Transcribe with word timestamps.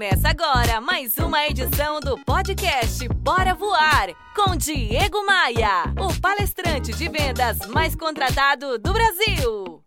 Começa 0.00 0.30
agora 0.30 0.80
mais 0.80 1.18
uma 1.18 1.46
edição 1.46 2.00
do 2.00 2.16
podcast 2.24 3.06
Bora 3.16 3.52
Voar 3.52 4.08
com 4.34 4.56
Diego 4.56 5.26
Maia, 5.26 5.92
o 6.00 6.18
palestrante 6.18 6.90
de 6.94 7.06
vendas 7.06 7.58
mais 7.66 7.94
contratado 7.94 8.78
do 8.78 8.94
Brasil. 8.94 9.79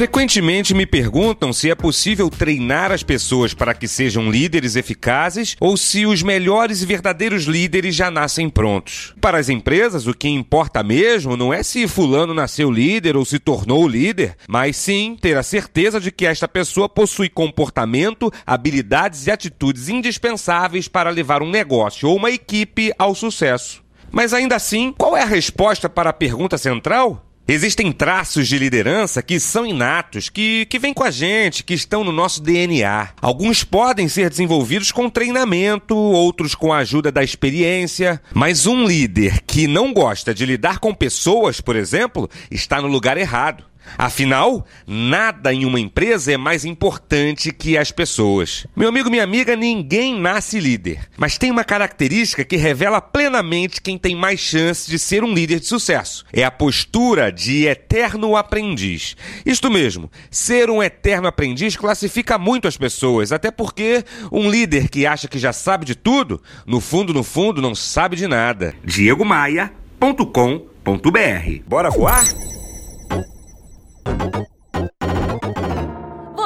Frequentemente 0.00 0.72
me 0.72 0.86
perguntam 0.86 1.52
se 1.52 1.70
é 1.70 1.74
possível 1.74 2.30
treinar 2.30 2.90
as 2.90 3.02
pessoas 3.02 3.52
para 3.52 3.74
que 3.74 3.86
sejam 3.86 4.30
líderes 4.30 4.74
eficazes 4.74 5.58
ou 5.60 5.76
se 5.76 6.06
os 6.06 6.22
melhores 6.22 6.80
e 6.80 6.86
verdadeiros 6.86 7.44
líderes 7.44 7.94
já 7.94 8.10
nascem 8.10 8.48
prontos. 8.48 9.14
Para 9.20 9.36
as 9.36 9.50
empresas, 9.50 10.06
o 10.06 10.14
que 10.14 10.26
importa 10.26 10.82
mesmo 10.82 11.36
não 11.36 11.52
é 11.52 11.62
se 11.62 11.86
Fulano 11.86 12.32
nasceu 12.32 12.70
líder 12.70 13.14
ou 13.14 13.26
se 13.26 13.38
tornou 13.38 13.86
líder, 13.86 14.36
mas 14.48 14.74
sim 14.78 15.18
ter 15.20 15.36
a 15.36 15.42
certeza 15.42 16.00
de 16.00 16.10
que 16.10 16.24
esta 16.24 16.48
pessoa 16.48 16.88
possui 16.88 17.28
comportamento, 17.28 18.32
habilidades 18.46 19.26
e 19.26 19.30
atitudes 19.30 19.90
indispensáveis 19.90 20.88
para 20.88 21.10
levar 21.10 21.42
um 21.42 21.50
negócio 21.50 22.08
ou 22.08 22.16
uma 22.16 22.30
equipe 22.30 22.90
ao 22.98 23.14
sucesso. 23.14 23.84
Mas 24.10 24.32
ainda 24.32 24.56
assim, 24.56 24.94
qual 24.96 25.14
é 25.14 25.20
a 25.20 25.26
resposta 25.26 25.90
para 25.90 26.08
a 26.08 26.14
pergunta 26.14 26.56
central? 26.56 27.29
Existem 27.50 27.90
traços 27.90 28.46
de 28.46 28.56
liderança 28.56 29.20
que 29.20 29.40
são 29.40 29.66
inatos, 29.66 30.28
que, 30.28 30.66
que 30.66 30.78
vêm 30.78 30.94
com 30.94 31.02
a 31.02 31.10
gente, 31.10 31.64
que 31.64 31.74
estão 31.74 32.04
no 32.04 32.12
nosso 32.12 32.40
DNA. 32.40 33.08
Alguns 33.20 33.64
podem 33.64 34.08
ser 34.08 34.30
desenvolvidos 34.30 34.92
com 34.92 35.10
treinamento, 35.10 35.96
outros 35.96 36.54
com 36.54 36.72
a 36.72 36.78
ajuda 36.78 37.10
da 37.10 37.24
experiência. 37.24 38.22
Mas 38.32 38.68
um 38.68 38.86
líder 38.86 39.40
que 39.40 39.66
não 39.66 39.92
gosta 39.92 40.32
de 40.32 40.46
lidar 40.46 40.78
com 40.78 40.94
pessoas, 40.94 41.60
por 41.60 41.74
exemplo, 41.74 42.30
está 42.52 42.80
no 42.80 42.86
lugar 42.86 43.18
errado. 43.18 43.69
Afinal, 43.98 44.66
nada 44.86 45.52
em 45.52 45.64
uma 45.64 45.80
empresa 45.80 46.32
é 46.32 46.36
mais 46.36 46.64
importante 46.64 47.52
que 47.52 47.76
as 47.76 47.90
pessoas. 47.90 48.66
Meu 48.74 48.88
amigo, 48.88 49.10
minha 49.10 49.24
amiga, 49.24 49.56
ninguém 49.56 50.18
nasce 50.18 50.60
líder, 50.60 51.08
mas 51.16 51.38
tem 51.38 51.50
uma 51.50 51.64
característica 51.64 52.44
que 52.44 52.56
revela 52.56 53.00
plenamente 53.00 53.80
quem 53.80 53.98
tem 53.98 54.14
mais 54.14 54.40
chance 54.40 54.90
de 54.90 54.98
ser 54.98 55.24
um 55.24 55.34
líder 55.34 55.60
de 55.60 55.66
sucesso. 55.66 56.24
É 56.32 56.44
a 56.44 56.50
postura 56.50 57.30
de 57.30 57.66
eterno 57.66 58.36
aprendiz. 58.36 59.16
Isto 59.44 59.70
mesmo, 59.70 60.10
ser 60.30 60.70
um 60.70 60.82
eterno 60.82 61.28
aprendiz 61.28 61.76
classifica 61.76 62.38
muito 62.38 62.68
as 62.68 62.76
pessoas, 62.76 63.32
até 63.32 63.50
porque 63.50 64.04
um 64.30 64.50
líder 64.50 64.88
que 64.88 65.06
acha 65.06 65.28
que 65.28 65.38
já 65.38 65.52
sabe 65.52 65.84
de 65.84 65.94
tudo, 65.94 66.42
no 66.66 66.80
fundo, 66.80 67.12
no 67.12 67.22
fundo, 67.22 67.60
não 67.60 67.74
sabe 67.74 68.16
de 68.16 68.26
nada. 68.26 68.74
diegomaia.com.br 68.84 71.62
Bora 71.66 71.90
voar? 71.90 72.24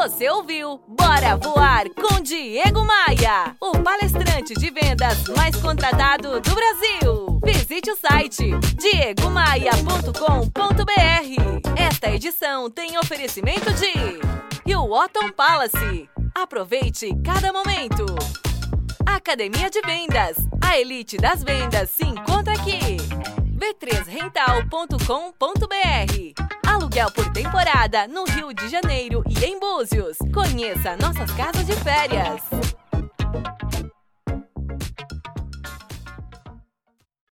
Você 0.04 0.28
ouviu 0.28 0.78
Bora 0.86 1.34
Voar 1.34 1.88
com 1.94 2.20
Diego 2.20 2.84
Maia, 2.84 3.56
o 3.58 3.72
palestrante 3.78 4.52
de 4.52 4.70
vendas 4.70 5.26
mais 5.28 5.56
contratado 5.56 6.42
do 6.42 6.54
Brasil. 6.54 7.40
Visite 7.42 7.90
o 7.90 7.96
site 7.96 8.50
diegomaia.com.br. 8.76 11.72
Esta 11.74 12.10
edição 12.10 12.70
tem 12.70 12.98
oferecimento 12.98 13.72
de 13.72 14.20
Hilton 14.70 15.30
Palace. 15.34 16.10
Aproveite 16.34 17.08
cada 17.24 17.50
momento. 17.50 18.04
Academia 19.06 19.70
de 19.70 19.80
Vendas. 19.80 20.36
A 20.60 20.78
elite 20.78 21.16
das 21.16 21.42
vendas 21.42 21.88
se 21.88 22.04
encontra 22.04 22.52
aqui. 22.52 22.98
b3rental.com.br 23.56 25.83
Por 27.12 27.32
temporada 27.32 28.08
no 28.08 28.24
Rio 28.24 28.52
de 28.52 28.68
Janeiro 28.68 29.22
e 29.28 29.44
em 29.44 29.58
Búzios. 29.60 30.16
Conheça 30.32 30.96
nossas 30.96 31.30
casas 31.32 31.66
de 31.66 31.74
férias. 31.74 32.40